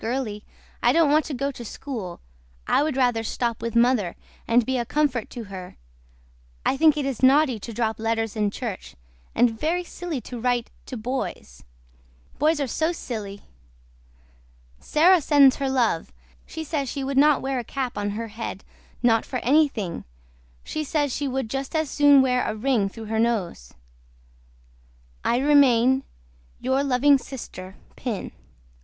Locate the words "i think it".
6.65-7.05